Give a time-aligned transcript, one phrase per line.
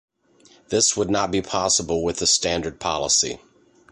[0.69, 3.37] This would not be possible with the standard policy.